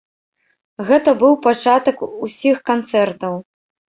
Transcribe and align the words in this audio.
Гэта 0.87 1.11
быў 1.23 1.33
пачатак 1.45 1.97
усіх 2.25 2.57
канцэртаў! 2.73 3.33